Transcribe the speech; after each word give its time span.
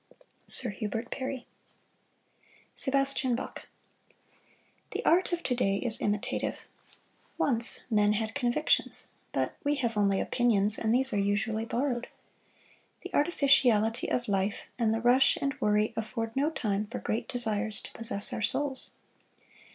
Sir 0.47 0.71
Hubert 0.71 1.11
Parry 1.11 1.45
SEBASTIAN 2.73 3.35
BACH 3.35 3.67
The 4.93 5.05
art 5.05 5.31
of 5.31 5.43
today 5.43 5.75
is 5.77 6.01
imitative. 6.01 6.61
Once 7.37 7.81
men 7.91 8.13
had 8.13 8.33
convictions, 8.33 9.05
but 9.31 9.55
we 9.63 9.75
have 9.75 9.95
only 9.95 10.19
opinions, 10.19 10.79
and 10.79 10.91
these 10.91 11.13
are 11.13 11.19
usually 11.19 11.65
borrowed. 11.65 12.07
The 13.01 13.13
artificiality 13.13 14.09
of 14.09 14.27
life, 14.27 14.61
and 14.79 14.91
the 14.91 15.01
rush 15.01 15.37
and 15.39 15.51
the 15.51 15.57
worry 15.59 15.93
afford 15.95 16.35
no 16.35 16.49
time 16.49 16.87
for 16.87 16.97
great 16.97 17.27
desires 17.27 17.79
to 17.81 17.91
possess 17.93 18.33
our 18.33 18.41
souls. 18.41 18.93